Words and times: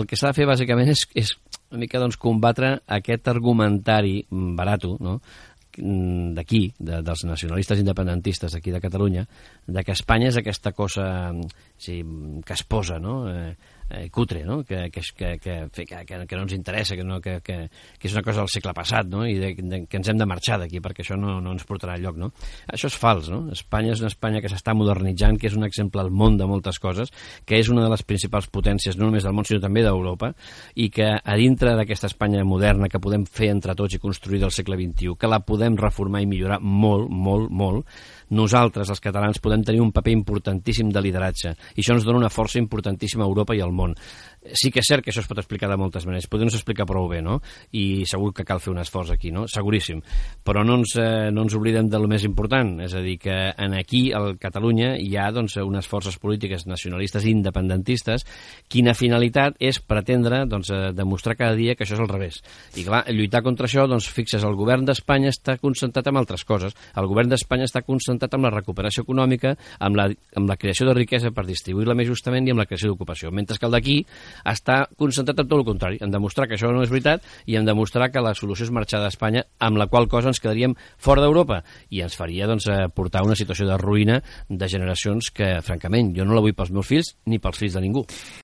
El 0.00 0.08
que 0.08 0.18
s'ha 0.18 0.32
de 0.32 0.38
fer, 0.40 0.48
bàsicament, 0.48 0.92
és, 0.92 1.06
és 1.14 1.32
una 1.72 1.82
mica 1.84 2.00
doncs, 2.02 2.18
combatre 2.20 2.76
aquest 2.98 3.28
argumentari 3.32 4.20
barato, 4.30 4.96
no?, 5.00 5.18
d'aquí, 5.72 6.66
de, 6.78 6.98
dels 7.00 7.22
nacionalistes 7.24 7.80
independentistes 7.80 8.52
d'aquí 8.52 8.70
de 8.74 8.80
Catalunya, 8.80 9.22
de 9.66 9.84
que 9.84 9.94
Espanya 9.96 10.28
és 10.28 10.36
aquesta 10.36 10.72
cosa 10.76 11.06
sí, 11.80 12.02
que 12.44 12.52
es 12.52 12.62
posa, 12.62 12.98
no? 13.00 13.22
Eh, 13.30 13.54
eh, 13.92 14.08
cutre, 14.10 14.44
no? 14.44 14.64
Que, 14.64 14.90
que, 14.90 15.02
que, 15.16 15.38
que, 15.38 15.86
que, 15.86 16.26
que 16.26 16.36
no 16.36 16.42
ens 16.42 16.54
interessa, 16.56 16.96
que, 16.96 17.04
no, 17.04 17.20
que, 17.20 17.40
que, 17.44 17.68
que 17.98 18.08
és 18.08 18.14
una 18.16 18.22
cosa 18.24 18.42
del 18.42 18.50
segle 18.52 18.72
passat, 18.76 19.08
no? 19.10 19.24
i 19.28 19.36
de, 19.38 19.52
de, 19.58 19.82
que 19.90 20.00
ens 20.00 20.08
hem 20.08 20.20
de 20.20 20.28
marxar 20.28 20.58
d'aquí 20.62 20.80
perquè 20.82 21.04
això 21.04 21.18
no, 21.18 21.38
no 21.44 21.52
ens 21.52 21.66
portarà 21.68 21.98
lloc. 22.00 22.16
No? 22.20 22.32
Això 22.72 22.88
és 22.88 22.96
fals. 22.98 23.28
No? 23.32 23.44
Espanya 23.52 23.92
és 23.96 24.02
una 24.02 24.12
Espanya 24.12 24.42
que 24.42 24.50
s'està 24.52 24.74
modernitzant, 24.76 25.38
que 25.40 25.50
és 25.50 25.58
un 25.58 25.66
exemple 25.68 26.00
al 26.00 26.10
món 26.10 26.38
de 26.40 26.48
moltes 26.48 26.80
coses, 26.82 27.12
que 27.44 27.60
és 27.60 27.70
una 27.72 27.84
de 27.84 27.92
les 27.92 28.04
principals 28.06 28.48
potències 28.52 28.98
no 28.98 29.08
només 29.08 29.26
del 29.26 29.36
món 29.36 29.48
sinó 29.48 29.60
també 29.62 29.84
d'Europa, 29.84 30.32
i 30.74 30.88
que 30.92 31.12
a 31.12 31.36
dintre 31.38 31.76
d'aquesta 31.76 32.10
Espanya 32.10 32.46
moderna 32.48 32.88
que 32.88 33.02
podem 33.02 33.26
fer 33.28 33.52
entre 33.52 33.76
tots 33.78 33.98
i 33.98 34.02
construir 34.02 34.40
del 34.42 34.54
segle 34.54 34.78
XXI, 34.80 35.16
que 35.18 35.30
la 35.30 35.42
podem 35.44 35.76
reformar 35.78 36.22
i 36.22 36.30
millorar 36.30 36.60
molt, 36.62 37.10
molt, 37.10 37.50
molt, 37.52 37.86
nosaltres, 38.32 38.88
els 38.88 39.02
catalans, 39.04 39.40
podem 39.44 39.64
tenir 39.66 39.82
un 39.84 39.90
paper 39.92 40.14
importantíssim 40.14 40.88
de 40.88 41.02
lideratge 41.04 41.52
i 41.52 41.82
això 41.82 41.92
ens 41.92 42.06
dona 42.06 42.22
una 42.22 42.30
força 42.32 42.56
importantíssima 42.60 43.26
a 43.26 43.28
Europa 43.28 43.52
i 43.52 43.60
al 43.60 43.74
món. 43.76 43.81
Salmón. 43.82 43.96
Sí 44.42 44.72
que 44.74 44.80
és 44.82 44.88
cert 44.88 45.04
que 45.04 45.12
això 45.12 45.22
es 45.22 45.28
pot 45.30 45.38
explicar 45.38 45.68
de 45.70 45.76
moltes 45.78 46.02
maneres, 46.08 46.26
potser 46.26 46.48
no 46.48 46.50
s'explica 46.50 46.86
prou 46.88 47.06
bé, 47.10 47.20
no? 47.22 47.36
I 47.78 48.02
segur 48.10 48.32
que 48.34 48.44
cal 48.46 48.58
fer 48.60 48.72
un 48.72 48.80
esforç 48.82 49.12
aquí, 49.14 49.30
no? 49.30 49.44
Seguríssim. 49.46 50.00
Però 50.42 50.64
no 50.66 50.80
ens, 50.80 50.96
eh, 50.98 51.30
no 51.30 51.44
ens 51.46 51.54
oblidem 51.54 51.86
del 51.88 52.08
més 52.10 52.24
important, 52.26 52.74
és 52.82 52.94
a 52.98 53.02
dir, 53.04 53.18
que 53.22 53.36
en 53.54 53.76
aquí, 53.78 54.10
al 54.12 54.36
Catalunya, 54.42 54.96
hi 54.98 55.14
ha 55.16 55.28
doncs, 55.30 55.54
unes 55.62 55.86
forces 55.86 56.18
polítiques 56.18 56.66
nacionalistes 56.66 57.24
i 57.24 57.30
independentistes 57.36 58.26
quina 58.68 58.96
finalitat 58.98 59.60
és 59.62 59.78
pretendre 59.78 60.42
doncs, 60.50 60.72
eh, 60.74 60.90
demostrar 60.92 61.36
cada 61.38 61.54
dia 61.54 61.76
que 61.76 61.86
això 61.86 61.94
és 61.94 62.02
al 62.02 62.10
revés. 62.10 62.42
I 62.74 62.86
clar, 62.88 63.04
lluitar 63.14 63.44
contra 63.46 63.70
això, 63.70 63.86
doncs 63.86 64.10
fixes, 64.10 64.42
el 64.42 64.58
govern 64.58 64.84
d'Espanya 64.88 65.30
està 65.30 65.56
concentrat 65.62 66.10
en 66.10 66.18
altres 66.18 66.44
coses. 66.44 66.74
El 66.96 67.06
govern 67.06 67.30
d'Espanya 67.30 67.70
està 67.70 67.84
concentrat 67.86 68.34
en 68.34 68.42
la 68.42 68.50
recuperació 68.50 69.06
econòmica, 69.06 69.54
amb 69.78 69.96
la, 69.96 70.08
amb 70.34 70.50
la 70.50 70.58
creació 70.58 70.88
de 70.88 70.98
riquesa 70.98 71.30
per 71.30 71.46
distribuir-la 71.46 71.94
més 71.94 72.10
justament 72.10 72.48
i 72.48 72.50
amb 72.50 72.64
la 72.64 72.66
creació 72.66 72.90
d'ocupació. 72.90 73.30
Mentre 73.30 73.58
que 73.58 73.68
el 73.68 73.76
d'aquí 73.76 73.98
està 74.44 74.82
concentrat 74.98 75.42
en 75.42 75.48
tot 75.48 75.58
el 75.58 75.66
contrari, 75.66 76.00
en 76.02 76.12
demostrar 76.14 76.48
que 76.48 76.56
això 76.58 76.72
no 76.72 76.82
és 76.84 76.92
veritat 76.92 77.24
i 77.46 77.56
en 77.58 77.68
demostrar 77.68 78.10
que 78.12 78.22
la 78.24 78.34
solució 78.38 78.66
és 78.66 78.74
marxar 78.74 79.02
d'Espanya, 79.02 79.44
amb 79.60 79.80
la 79.80 79.88
qual 79.90 80.08
cosa 80.08 80.32
ens 80.32 80.40
quedaríem 80.42 80.76
fora 80.98 81.22
d'Europa 81.24 81.62
i 81.90 82.02
ens 82.04 82.16
faria 82.18 82.48
doncs, 82.50 82.68
eh, 82.68 82.88
portar 82.94 83.24
una 83.26 83.36
situació 83.38 83.66
de 83.68 83.78
ruïna 83.80 84.20
de 84.48 84.68
generacions 84.68 85.30
que, 85.34 85.54
francament, 85.62 86.14
jo 86.16 86.26
no 86.26 86.36
la 86.36 86.44
vull 86.44 86.56
pels 86.56 86.72
meus 86.72 86.88
fills 86.88 87.14
ni 87.26 87.38
pels 87.42 87.58
fills 87.58 87.78
de 87.78 87.84
ningú. 87.84 88.06